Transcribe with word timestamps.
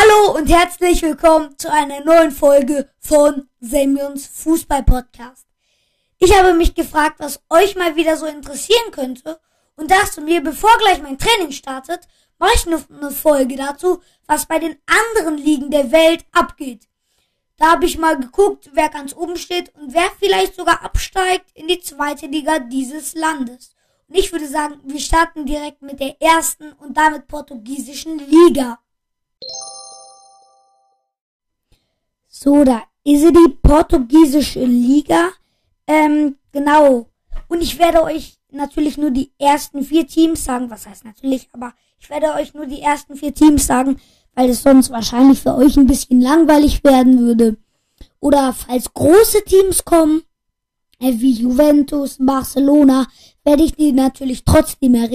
Hallo 0.00 0.38
und 0.38 0.48
herzlich 0.48 1.02
willkommen 1.02 1.58
zu 1.58 1.72
einer 1.72 2.04
neuen 2.04 2.30
Folge 2.30 2.88
von 3.00 3.48
Semions 3.58 4.28
Fußball 4.28 4.84
Podcast. 4.84 5.44
Ich 6.18 6.38
habe 6.38 6.54
mich 6.54 6.76
gefragt, 6.76 7.16
was 7.18 7.42
euch 7.50 7.74
mal 7.74 7.96
wieder 7.96 8.16
so 8.16 8.26
interessieren 8.26 8.92
könnte 8.92 9.40
und 9.74 9.90
dachte 9.90 10.20
mir, 10.20 10.40
bevor 10.40 10.70
gleich 10.78 11.02
mein 11.02 11.18
Training 11.18 11.50
startet, 11.50 12.06
mache 12.38 12.52
ich 12.54 12.66
noch 12.66 12.88
eine 12.88 13.10
Folge 13.10 13.56
dazu, 13.56 14.00
was 14.28 14.46
bei 14.46 14.60
den 14.60 14.76
anderen 14.86 15.36
Ligen 15.36 15.72
der 15.72 15.90
Welt 15.90 16.24
abgeht. 16.30 16.86
Da 17.56 17.72
habe 17.72 17.86
ich 17.86 17.98
mal 17.98 18.20
geguckt, 18.20 18.70
wer 18.74 18.90
ganz 18.90 19.16
oben 19.16 19.36
steht 19.36 19.74
und 19.74 19.94
wer 19.94 20.08
vielleicht 20.20 20.54
sogar 20.54 20.84
absteigt 20.84 21.50
in 21.54 21.66
die 21.66 21.80
zweite 21.80 22.26
Liga 22.26 22.60
dieses 22.60 23.16
Landes. 23.16 23.74
Und 24.06 24.16
ich 24.16 24.30
würde 24.30 24.46
sagen, 24.46 24.78
wir 24.84 25.00
starten 25.00 25.44
direkt 25.44 25.82
mit 25.82 25.98
der 25.98 26.22
ersten 26.22 26.70
und 26.74 26.96
damit 26.96 27.26
portugiesischen 27.26 28.20
Liga. 28.20 28.78
So, 32.40 32.62
da 32.62 32.84
ist 33.02 33.24
die 33.24 33.48
portugiesische 33.62 34.64
Liga. 34.64 35.30
Ähm, 35.88 36.36
genau. 36.52 37.08
Und 37.48 37.62
ich 37.62 37.80
werde 37.80 38.04
euch 38.04 38.38
natürlich 38.52 38.96
nur 38.96 39.10
die 39.10 39.32
ersten 39.40 39.82
vier 39.82 40.06
Teams 40.06 40.44
sagen. 40.44 40.70
Was 40.70 40.86
heißt 40.86 41.04
natürlich, 41.04 41.48
aber 41.52 41.72
ich 41.98 42.08
werde 42.10 42.34
euch 42.34 42.54
nur 42.54 42.66
die 42.66 42.80
ersten 42.80 43.16
vier 43.16 43.34
Teams 43.34 43.66
sagen, 43.66 44.00
weil 44.36 44.50
es 44.50 44.62
sonst 44.62 44.90
wahrscheinlich 44.90 45.40
für 45.40 45.56
euch 45.56 45.76
ein 45.76 45.88
bisschen 45.88 46.20
langweilig 46.20 46.84
werden 46.84 47.18
würde. 47.18 47.56
Oder 48.20 48.52
falls 48.52 48.94
große 48.94 49.42
Teams 49.44 49.84
kommen, 49.84 50.22
äh, 51.00 51.14
wie 51.16 51.32
Juventus, 51.32 52.18
Barcelona, 52.20 53.08
werde 53.42 53.64
ich 53.64 53.74
die 53.74 53.90
natürlich 53.90 54.44
trotzdem 54.44 54.94
er 54.94 55.10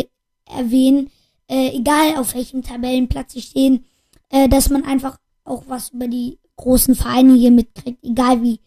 erwähnen, 0.46 1.10
äh, 1.48 1.70
egal 1.70 2.18
auf 2.18 2.36
welchem 2.36 2.64
Tabellenplatz 2.64 3.32
sie 3.32 3.42
stehen, 3.42 3.86
äh, 4.28 4.50
dass 4.50 4.70
man 4.70 4.84
einfach 4.84 5.20
auch 5.46 5.64
was 5.68 5.92
über 5.92 6.10
die 6.10 6.38
großen 6.56 6.96
Vereine 6.96 7.34
hier 7.34 7.52
mitkriegt, 7.52 8.04
egal 8.04 8.42
wie 8.42 8.60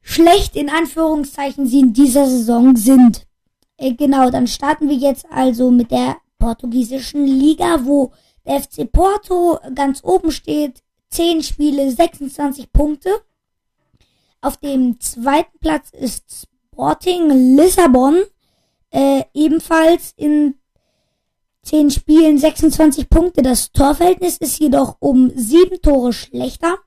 schlecht 0.00 0.56
in 0.56 0.70
Anführungszeichen 0.70 1.66
sie 1.66 1.80
in 1.80 1.92
dieser 1.92 2.26
Saison 2.26 2.76
sind. 2.76 3.26
Äh, 3.76 3.94
genau, 3.94 4.30
dann 4.30 4.46
starten 4.46 4.88
wir 4.88 4.96
jetzt 4.96 5.26
also 5.30 5.70
mit 5.70 5.90
der 5.90 6.16
portugiesischen 6.38 7.26
Liga, 7.26 7.84
wo 7.84 8.12
der 8.46 8.60
FC 8.60 8.90
Porto 8.90 9.58
ganz 9.74 10.02
oben 10.04 10.30
steht, 10.30 10.82
10 11.10 11.42
Spiele, 11.42 11.90
26 11.90 12.72
Punkte. 12.72 13.10
Auf 14.40 14.56
dem 14.58 15.00
zweiten 15.00 15.58
Platz 15.60 15.90
ist 15.90 16.48
Sporting 16.72 17.56
Lissabon, 17.56 18.22
äh, 18.90 19.24
ebenfalls 19.34 20.12
in 20.16 20.54
10 21.62 21.90
Spielen 21.90 22.38
26 22.38 23.10
Punkte. 23.10 23.42
Das 23.42 23.72
Torverhältnis 23.72 24.36
ist 24.36 24.60
jedoch 24.60 24.96
um 25.00 25.32
7 25.34 25.80
Tore 25.82 26.12
schlechter. 26.12 26.78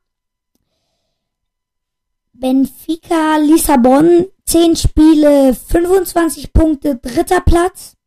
Benfica 2.40 3.38
Lissabon, 3.38 4.28
10 4.46 4.76
Spiele, 4.78 5.54
25 5.54 6.54
Punkte, 6.54 6.96
dritter 6.96 7.42
Platz. 7.42 7.98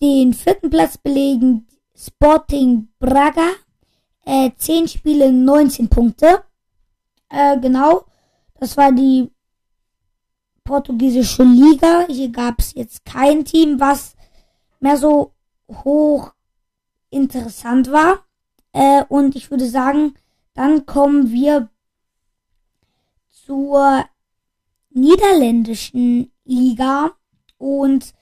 Den 0.00 0.34
vierten 0.34 0.68
Platz 0.68 0.98
belegen 0.98 1.66
Sporting 1.94 2.88
Braga, 2.98 3.48
äh, 4.26 4.50
10 4.56 4.88
Spiele, 4.88 5.32
19 5.32 5.88
Punkte. 5.88 6.44
Äh, 7.30 7.58
genau, 7.58 8.04
das 8.60 8.76
war 8.76 8.92
die 8.92 9.30
portugiesische 10.64 11.42
Liga. 11.42 12.06
Hier 12.08 12.28
gab 12.28 12.58
es 12.58 12.74
jetzt 12.74 13.06
kein 13.06 13.44
Team, 13.46 13.80
was 13.80 14.16
mehr 14.80 14.98
so 14.98 15.32
hoch 15.72 16.32
interessant 17.08 17.90
war. 17.90 18.18
Äh, 18.72 19.04
und 19.08 19.34
ich 19.34 19.50
würde 19.50 19.66
sagen, 19.66 20.14
dann 20.52 20.84
kommen 20.84 21.32
wir 21.32 21.70
zur 23.46 24.04
niederländischen 24.90 26.32
Liga 26.44 27.12
und 27.58 28.12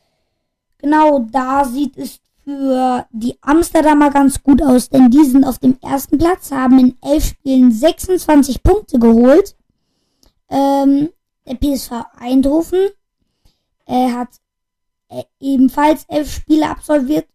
genau 0.79 1.21
da 1.31 1.65
sieht 1.65 1.97
es 1.97 2.21
für 2.45 3.07
die 3.11 3.39
Amsterdamer 3.41 4.11
ganz 4.11 4.43
gut 4.43 4.63
aus, 4.63 4.91
denn 4.91 5.11
die 5.11 5.25
sind 5.25 5.45
auf 5.45 5.59
dem 5.59 5.79
ersten 5.81 6.19
Platz, 6.19 6.51
haben 6.51 6.79
in 6.79 6.97
elf 7.01 7.25
Spielen 7.25 7.73
26 7.73 8.63
Punkte 8.63 8.99
geholt. 8.99 9.57
Ähm, 10.51 11.09
der 11.47 11.55
PSV 11.55 12.05
Eindhoven 12.19 12.91
äh, 13.87 14.11
hat 14.11 14.29
ebenfalls 15.41 16.05
elf 16.09 16.31
Spiele 16.31 16.69
absolviert, 16.69 17.27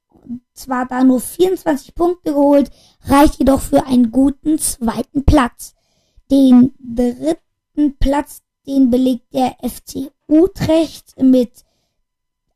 zwar 0.53 0.85
da 0.85 1.03
nur 1.03 1.21
24 1.21 1.95
Punkte 1.95 2.33
geholt, 2.33 2.69
reicht 3.05 3.39
jedoch 3.39 3.61
für 3.61 3.85
einen 3.87 4.11
guten 4.11 4.59
zweiten 4.59 5.25
Platz. 5.25 5.73
Den 6.29 6.75
dritten 6.77 7.48
Platz, 7.99 8.43
den 8.65 8.89
belegt 8.89 9.33
der 9.33 9.57
FC 9.61 10.11
Utrecht 10.27 11.19
mit 11.21 11.65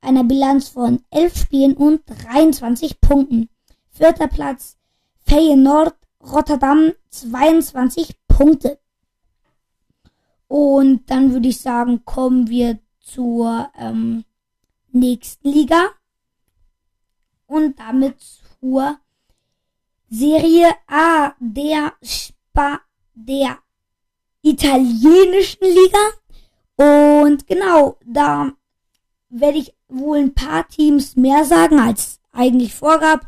einer 0.01 0.23
Bilanz 0.23 0.69
von 0.69 1.03
11 1.11 1.37
Spielen 1.37 1.73
und 1.75 2.01
23 2.05 2.99
Punkten. 3.01 3.49
Vierter 3.89 4.27
Platz 4.27 4.77
Feyenoord 5.25 5.95
Rotterdam 6.21 6.93
22 7.09 8.15
Punkte. 8.27 8.79
Und 10.47 11.09
dann 11.09 11.31
würde 11.33 11.47
ich 11.47 11.61
sagen, 11.61 12.05
kommen 12.05 12.49
wir 12.49 12.79
zur 12.99 13.71
ähm, 13.77 14.23
nächsten 14.91 15.49
Liga 15.49 15.89
und 17.47 17.79
damit 17.79 18.15
zur 18.59 18.97
Serie 20.09 20.67
A 20.87 21.33
der 21.39 21.93
Spa 22.03 22.81
der 23.15 23.57
italienischen 24.43 25.65
Liga. 25.65 27.25
Und 27.25 27.47
genau, 27.47 27.97
da 28.05 28.51
werde 29.29 29.57
ich 29.57 29.73
wohl 29.87 30.17
ein 30.17 30.33
paar 30.33 30.67
Teams 30.67 31.15
mehr 31.15 31.45
sagen 31.45 31.79
als 31.79 32.19
eigentlich 32.31 32.73
vorgab, 32.73 33.25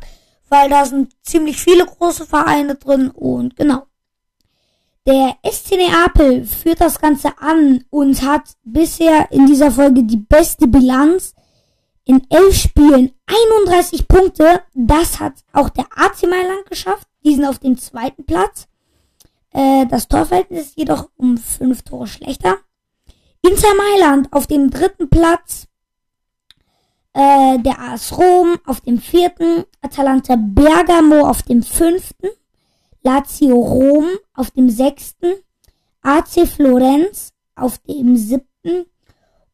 weil 0.48 0.68
da 0.68 0.84
sind 0.84 1.12
ziemlich 1.22 1.56
viele 1.56 1.84
große 1.84 2.26
Vereine 2.26 2.76
drin 2.76 3.10
und 3.10 3.56
genau. 3.56 3.86
Der 5.06 5.36
SC 5.48 5.76
Neapel 5.76 6.44
führt 6.44 6.80
das 6.80 6.98
Ganze 6.98 7.38
an 7.38 7.84
und 7.90 8.22
hat 8.22 8.56
bisher 8.64 9.30
in 9.30 9.46
dieser 9.46 9.70
Folge 9.70 10.02
die 10.02 10.16
beste 10.16 10.66
Bilanz. 10.66 11.34
In 12.04 12.26
elf 12.28 12.56
Spielen 12.56 13.12
31 13.26 14.08
Punkte. 14.08 14.62
Das 14.74 15.20
hat 15.20 15.34
auch 15.52 15.68
der 15.68 15.86
AC 15.94 16.22
Mailand 16.22 16.66
geschafft. 16.68 17.06
Die 17.24 17.34
sind 17.34 17.44
auf 17.44 17.60
dem 17.60 17.78
zweiten 17.78 18.24
Platz. 18.24 18.66
Äh, 19.56 19.86
das 19.86 20.06
Torverhältnis 20.06 20.66
ist 20.66 20.76
jedoch 20.76 21.08
um 21.16 21.38
fünf 21.38 21.80
Tore 21.80 22.06
schlechter. 22.06 22.58
Inter 23.40 23.74
Mailand 23.74 24.30
auf 24.30 24.46
dem 24.46 24.68
dritten 24.68 25.08
Platz. 25.08 25.66
Äh, 27.14 27.58
der 27.60 27.80
AS 27.80 28.18
Rom 28.18 28.58
auf 28.66 28.82
dem 28.82 28.98
vierten. 28.98 29.64
Atalanta 29.80 30.36
Bergamo 30.36 31.26
auf 31.26 31.42
dem 31.42 31.62
fünften. 31.62 32.28
Lazio 33.02 33.56
Rom 33.56 34.04
auf 34.34 34.50
dem 34.50 34.68
sechsten. 34.68 35.32
AC 36.02 36.46
Florenz 36.46 37.32
auf 37.54 37.78
dem 37.78 38.14
siebten. 38.14 38.84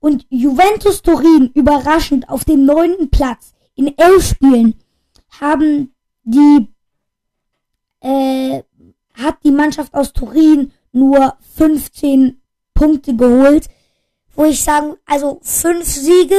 Und 0.01 0.27
Juventus 0.31 1.03
Turin 1.03 1.53
überraschend 1.55 2.29
auf 2.29 2.45
dem 2.45 2.65
neunten 2.65 3.09
Platz. 3.09 3.55
In 3.77 3.97
elf 3.97 4.27
Spielen 4.27 4.75
haben 5.41 5.95
die 6.25 6.67
äh, 8.01 8.65
hat 9.15 9.37
die 9.45 9.51
Mannschaft 9.51 9.95
aus 9.95 10.13
Turin 10.13 10.73
nur 10.93 11.37
15 11.57 12.41
Punkte 12.75 13.17
geholt, 13.17 13.69
wo 14.35 14.45
ich 14.45 14.63
sagen, 14.63 14.95
also 15.07 15.39
fünf 15.43 15.85
Siege 15.85 16.37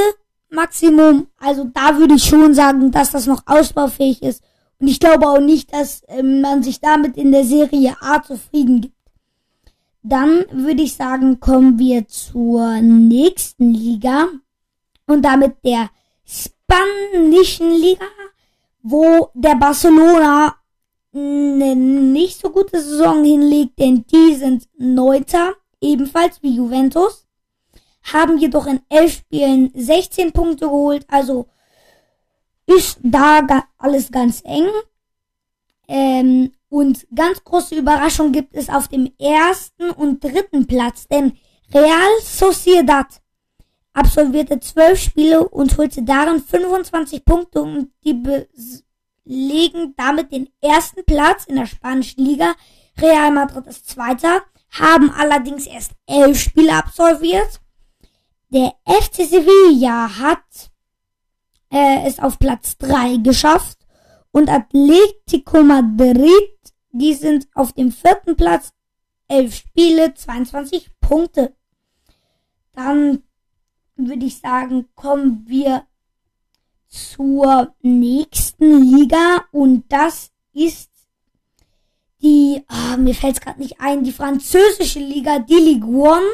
Maximum, 0.50 1.28
also 1.39 1.66
da 1.66 1.97
würde 1.97 2.16
ich 2.16 2.23
schon 2.23 2.53
sagen, 2.53 2.91
dass 2.91 3.11
das 3.11 3.25
noch 3.25 3.41
ausbaufähig 3.45 4.22
ist. 4.22 4.44
Und 4.79 4.88
ich 4.88 5.00
glaube 5.00 5.28
auch 5.28 5.39
nicht, 5.39 5.73
dass 5.73 6.03
ähm, 6.07 6.41
man 6.41 6.61
sich 6.61 6.79
damit 6.79 7.17
in 7.17 7.31
der 7.31 7.43
Serie 7.43 7.96
A 8.02 8.22
zufrieden 8.22 8.81
gibt. 8.81 8.96
Dann 10.03 10.46
würde 10.52 10.84
ich 10.84 10.96
sagen, 10.96 11.40
kommen 11.40 11.79
wir 11.79 12.08
zur 12.08 12.81
nächsten 12.81 13.73
Liga 13.73 14.28
und 15.08 15.23
damit 15.23 15.55
der 15.64 15.90
spanischen 16.26 17.72
Liga, 17.72 18.05
wo 18.81 19.29
der 19.34 19.55
Barcelona 19.55 20.55
eine 21.14 21.76
nicht 21.76 22.40
so 22.40 22.50
gute 22.50 22.82
Saison 22.82 23.24
hinlegt, 23.24 23.80
denn 23.80 24.06
die 24.12 24.36
sind 24.36 24.68
Neunter, 24.78 25.54
ebenfalls 25.80 26.42
wie 26.42 26.56
Juventus, 26.56 27.28
haben 28.12 28.38
jedoch 28.38 28.68
in 28.68 28.82
elf 28.90 29.14
Spielen 29.14 29.72
16 29.76 30.32
Punkte 30.32 30.66
geholt, 30.66 31.06
also 31.08 31.48
ist 32.66 33.00
da 33.04 33.42
alles 33.78 34.12
ganz 34.12 34.42
eng. 34.46 34.68
Ähm, 35.88 36.52
und 36.70 37.06
ganz 37.14 37.44
große 37.44 37.76
Überraschung 37.76 38.32
gibt 38.32 38.56
es 38.56 38.70
auf 38.70 38.88
dem 38.88 39.12
ersten 39.20 39.92
und 39.92 40.24
dritten 40.24 40.66
Platz, 40.66 41.08
denn 41.08 41.34
Real 41.74 42.20
Sociedad 42.22 43.22
absolvierte 43.94 44.60
zwölf 44.60 45.00
Spiele 45.00 45.48
und 45.48 45.78
holte 45.78 46.02
darin 46.02 46.42
25 46.42 47.24
Punkte 47.26 47.62
und 47.62 47.92
die 48.04 48.20
belegen 49.23 49.93
damit 49.97 50.31
den 50.31 50.49
ersten 50.61 51.03
Platz 51.05 51.46
in 51.46 51.55
der 51.55 51.66
spanischen 51.66 52.23
Liga. 52.23 52.53
Real 52.99 53.31
Madrid 53.31 53.67
ist 53.67 53.90
Zweiter, 53.90 54.41
haben 54.70 55.11
allerdings 55.11 55.66
erst 55.67 55.91
elf 56.05 56.40
Spiele 56.40 56.73
absolviert. 56.73 57.61
Der 58.49 58.73
FC 58.85 59.25
Sevilla 59.25 60.20
hat 60.20 60.72
äh, 61.72 62.08
es 62.08 62.20
auf 62.20 62.37
Platz 62.37 62.78
drei 62.78 63.17
geschafft 63.17 63.79
und 64.31 64.49
Atletico 64.49 65.64
Madrid, 65.64 66.58
die 66.91 67.14
sind 67.14 67.47
auf 67.55 67.73
dem 67.73 67.91
vierten 67.91 68.35
Platz, 68.35 68.73
elf 69.28 69.55
Spiele, 69.55 70.14
22 70.14 70.91
Punkte. 70.99 71.55
Dann 72.73 73.23
würde 73.96 74.26
ich 74.26 74.40
sagen, 74.40 74.87
kommen 74.96 75.43
wir 75.47 75.85
zur 76.93 77.73
nächsten 77.81 78.84
Liga 78.84 79.45
und 79.51 79.85
das 79.90 80.31
ist 80.53 80.91
die, 82.22 82.63
oh, 82.72 82.97
mir 82.97 83.16
fällt 83.16 83.35
es 83.35 83.41
gerade 83.41 83.59
nicht 83.59 83.81
ein, 83.81 84.03
die 84.03 84.13
französische 84.13 84.99
Liga, 84.99 85.40
die 85.40 85.55
Ligue 85.55 85.87
One, 85.87 86.25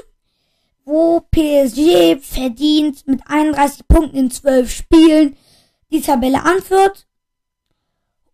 wo 0.86 1.22
PSG 1.32 2.20
verdient 2.22 3.08
mit 3.08 3.22
31 3.26 3.88
Punkten 3.88 4.18
in 4.18 4.32
12 4.32 4.72
Spielen 4.72 5.38
die 5.92 6.02
Tabelle 6.02 6.44
anführt. 6.44 7.08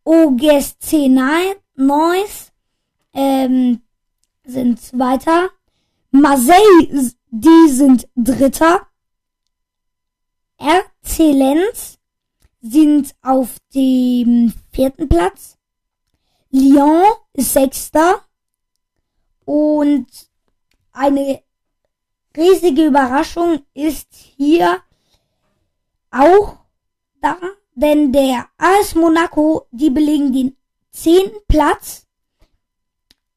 OGSC 0.04 1.10
Neuss 1.76 2.52
ähm, 3.14 3.82
sind 4.44 4.82
Zweiter. 4.82 5.50
Marseille, 6.12 7.12
die 7.30 7.70
sind 7.70 8.08
Dritter. 8.16 8.88
RC 10.58 11.18
Lenz 11.20 11.95
sind 12.68 13.14
auf 13.22 13.58
dem 13.76 14.52
vierten 14.72 15.08
Platz. 15.08 15.58
Lyon 16.50 17.04
ist 17.34 17.54
Sechster. 17.54 18.22
Und 19.46 20.08
eine 20.92 21.44
riesige 22.36 22.86
Überraschung 22.86 23.62
ist 23.76 24.08
hier 24.12 24.80
auch 26.10 26.58
da, 27.22 27.38
denn 27.76 28.12
der 28.12 28.48
AS 28.58 28.96
Monaco, 28.96 29.68
die 29.72 29.92
belegen 29.92 30.34
den 30.34 30.58
zehnten 30.92 31.38
Platz. 31.48 32.08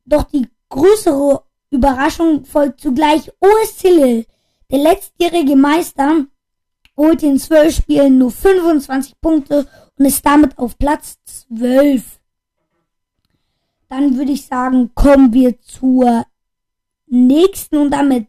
Doch 0.06 0.24
die 0.24 0.48
größere 0.70 1.44
Überraschung 1.70 2.46
folgt 2.46 2.80
zugleich 2.80 3.30
OSC 3.40 3.82
Lille, 3.84 4.26
der 4.70 4.78
letztjährige 4.78 5.56
Meister, 5.56 6.24
holte 6.98 7.26
in 7.26 7.38
zwölf 7.38 7.74
Spielen 7.76 8.18
nur 8.18 8.30
25 8.30 9.20
Punkte 9.20 9.66
und 9.96 10.04
ist 10.04 10.26
damit 10.26 10.58
auf 10.58 10.76
Platz 10.76 11.16
12. 11.48 12.02
Dann 13.88 14.18
würde 14.18 14.32
ich 14.32 14.44
sagen, 14.44 14.90
kommen 14.94 15.32
wir 15.32 15.58
zur 15.60 16.26
nächsten 17.06 17.78
und 17.78 17.90
damit 17.92 18.26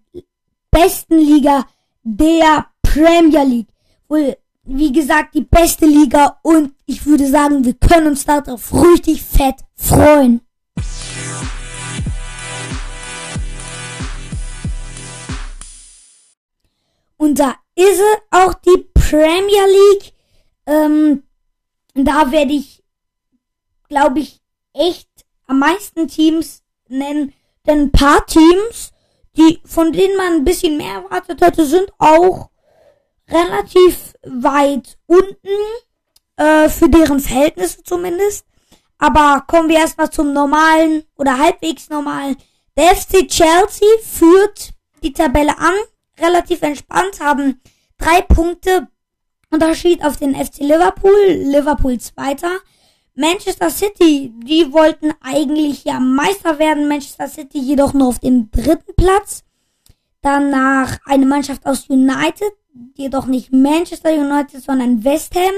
besten 0.71 1.17
Liga 1.17 1.65
der 2.03 2.67
Premier 2.81 3.43
League. 3.43 3.67
Wohl, 4.07 4.37
wie 4.63 4.91
gesagt, 4.91 5.33
die 5.33 5.41
beste 5.41 5.85
Liga 5.85 6.39
und 6.43 6.73
ich 6.85 7.05
würde 7.05 7.27
sagen, 7.27 7.65
wir 7.65 7.73
können 7.73 8.07
uns 8.07 8.23
darauf 8.23 8.71
richtig 8.73 9.23
fett 9.23 9.55
freuen. 9.75 10.41
Da 17.39 17.55
ist 17.83 18.01
auch 18.31 18.53
die 18.55 18.89
Premier 18.93 19.65
League. 19.67 20.13
Ähm, 20.65 21.23
da 21.93 22.31
werde 22.31 22.53
ich, 22.53 22.83
glaube 23.87 24.19
ich, 24.19 24.41
echt 24.73 25.09
am 25.47 25.59
meisten 25.59 26.07
Teams 26.07 26.63
nennen. 26.87 27.33
Denn 27.65 27.83
ein 27.83 27.91
paar 27.91 28.25
Teams, 28.25 28.91
die, 29.37 29.59
von 29.65 29.91
denen 29.91 30.17
man 30.17 30.33
ein 30.33 30.43
bisschen 30.43 30.77
mehr 30.77 30.95
erwartet 30.95 31.41
hätte, 31.41 31.65
sind 31.65 31.91
auch 31.97 32.49
relativ 33.27 34.13
weit 34.23 34.97
unten, 35.05 35.49
äh, 36.37 36.69
für 36.69 36.89
deren 36.89 37.19
Verhältnisse 37.19 37.83
zumindest. 37.83 38.45
Aber 38.97 39.45
kommen 39.47 39.69
wir 39.69 39.77
erstmal 39.77 40.09
zum 40.09 40.33
normalen 40.33 41.03
oder 41.15 41.37
halbwegs 41.37 41.89
normalen. 41.89 42.35
Der 42.75 42.95
FC 42.95 43.27
Chelsea 43.27 43.87
führt 44.03 44.71
die 45.03 45.13
Tabelle 45.13 45.57
an 45.57 45.73
relativ 46.21 46.61
entspannt, 46.61 47.19
haben 47.19 47.59
drei 47.97 48.21
Punkte 48.21 48.87
Unterschied 49.51 50.03
auf 50.05 50.17
den 50.17 50.35
FC 50.35 50.59
Liverpool, 50.59 51.13
Liverpool 51.27 51.99
Zweiter. 51.99 52.51
Manchester 53.15 53.69
City, 53.69 54.31
die 54.45 54.71
wollten 54.71 55.11
eigentlich 55.21 55.83
ja 55.83 55.99
Meister 55.99 56.59
werden, 56.59 56.87
Manchester 56.87 57.27
City 57.27 57.59
jedoch 57.59 57.93
nur 57.93 58.07
auf 58.07 58.19
dem 58.19 58.49
dritten 58.51 58.93
Platz. 58.95 59.43
Danach 60.21 60.99
eine 61.05 61.25
Mannschaft 61.25 61.65
aus 61.65 61.89
United, 61.89 62.53
jedoch 62.95 63.25
nicht 63.25 63.51
Manchester 63.51 64.13
United, 64.13 64.61
sondern 64.61 65.03
West 65.03 65.35
Ham. 65.35 65.53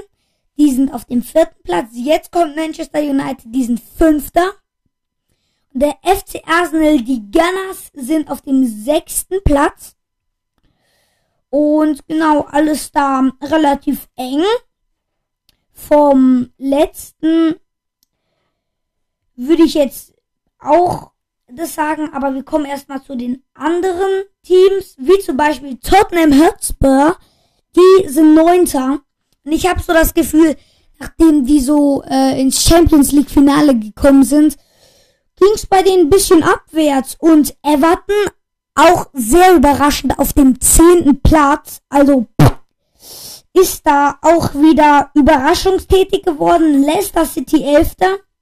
Die 0.57 0.71
sind 0.71 0.93
auf 0.93 1.05
dem 1.05 1.21
vierten 1.21 1.61
Platz. 1.63 1.89
Jetzt 1.93 2.31
kommt 2.31 2.55
Manchester 2.55 2.99
United, 2.99 3.45
die 3.45 3.63
sind 3.63 3.79
fünfter. 3.79 4.53
Der 5.73 5.97
FC 6.03 6.41
Arsenal, 6.45 7.01
die 7.01 7.21
Gunners, 7.31 7.91
sind 7.93 8.29
auf 8.29 8.41
dem 8.41 8.65
sechsten 8.65 9.37
Platz. 9.43 9.95
Und 11.51 12.07
genau, 12.07 12.47
alles 12.49 12.91
da 12.91 13.29
relativ 13.43 14.07
eng. 14.15 14.41
Vom 15.73 16.49
letzten 16.57 17.55
würde 19.35 19.63
ich 19.63 19.73
jetzt 19.73 20.13
auch 20.59 21.11
das 21.47 21.75
sagen, 21.75 22.09
aber 22.13 22.33
wir 22.33 22.43
kommen 22.43 22.63
erstmal 22.63 23.03
zu 23.03 23.15
den 23.15 23.43
anderen 23.53 24.23
Teams, 24.43 24.95
wie 24.97 25.19
zum 25.19 25.35
Beispiel 25.35 25.77
Tottenham 25.77 26.41
Hotspur. 26.41 27.17
Die 27.75 28.07
sind 28.07 28.33
Neunter. 28.33 29.01
Und 29.43 29.51
ich 29.51 29.67
habe 29.67 29.81
so 29.81 29.91
das 29.91 30.13
Gefühl, 30.13 30.55
nachdem 30.99 31.45
die 31.45 31.59
so 31.59 32.01
äh, 32.07 32.39
ins 32.39 32.63
Champions 32.63 33.11
League 33.11 33.29
Finale 33.29 33.77
gekommen 33.77 34.23
sind, 34.23 34.55
ging 35.37 35.51
es 35.53 35.65
bei 35.65 35.81
denen 35.83 36.05
ein 36.05 36.09
bisschen 36.09 36.43
abwärts. 36.43 37.17
Und 37.19 37.57
Everton 37.61 38.31
auch 38.75 39.07
sehr 39.13 39.55
überraschend 39.55 40.17
auf 40.17 40.33
dem 40.33 40.59
zehnten 40.59 41.21
Platz. 41.21 41.81
Also 41.89 42.27
ist 43.53 43.85
da 43.85 44.17
auch 44.21 44.53
wieder 44.53 45.11
überraschungstätig 45.13 46.23
geworden. 46.23 46.83
Leicester 46.83 47.25
City 47.25 47.63
11. 47.63 47.95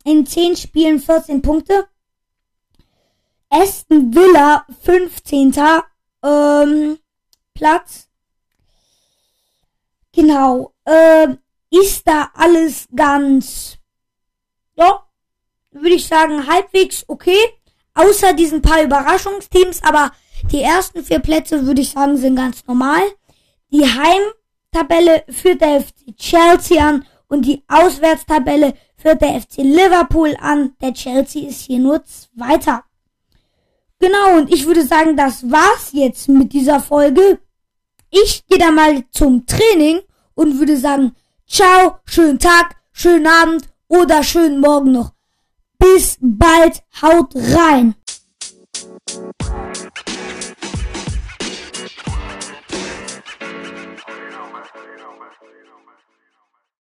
In 0.06 0.26
10 0.26 0.56
Spielen 0.56 1.00
14 1.00 1.42
Punkte. 1.42 1.88
Aston 3.50 4.14
Villa 4.14 4.66
15. 4.84 5.54
Ähm, 6.24 7.00
Platz. 7.54 8.08
Genau. 10.14 10.74
Äh, 10.86 11.36
ist 11.72 12.08
da 12.08 12.32
alles 12.34 12.88
ganz, 12.96 13.78
ja, 14.76 15.06
würde 15.72 15.96
ich 15.96 16.08
sagen, 16.08 16.48
halbwegs 16.48 17.06
okay. 17.08 17.38
Außer 18.00 18.32
diesen 18.32 18.62
paar 18.62 18.82
Überraschungsteams, 18.82 19.84
aber 19.84 20.12
die 20.54 20.62
ersten 20.62 21.04
vier 21.04 21.20
Plätze, 21.20 21.66
würde 21.66 21.82
ich 21.82 21.92
sagen, 21.92 22.16
sind 22.16 22.38
ganz 22.38 22.66
normal. 22.66 23.02
Die 23.72 23.84
Heimtabelle 23.84 25.26
führt 25.30 25.60
der 25.60 25.82
FC 25.82 26.16
Chelsea 26.16 26.82
an 26.82 27.06
und 27.28 27.42
die 27.46 27.62
Auswärtstabelle 27.68 28.74
führt 28.96 29.22
der 29.22 29.42
FC 29.42 29.58
Liverpool 29.58 30.34
an. 30.40 30.76
Der 30.82 30.94
Chelsea 30.94 31.50
ist 31.50 31.66
hier 31.66 31.80
nur 31.80 32.02
Zweiter. 32.06 32.86
Genau, 34.00 34.38
und 34.38 34.54
ich 34.54 34.66
würde 34.66 34.86
sagen, 34.86 35.18
das 35.18 35.52
war's 35.52 35.90
jetzt 35.92 36.30
mit 36.30 36.54
dieser 36.54 36.80
Folge. 36.80 37.40
Ich 38.12 38.46
gehe 38.48 38.60
da 38.60 38.72
mal 38.72 39.04
zum 39.12 39.46
Training 39.46 40.00
und 40.36 40.58
würde 40.58 40.78
sagen, 40.78 41.16
ciao, 41.46 41.98
schönen 42.06 42.40
Tag, 42.40 42.78
schönen 42.94 43.28
Abend 43.28 43.66
oder 43.90 44.24
schönen 44.24 44.62
Morgen 44.62 44.94
noch. 44.94 45.12
Bis 45.80 46.18
bald, 46.22 46.84
haut 47.02 47.34
rein! 47.36 47.96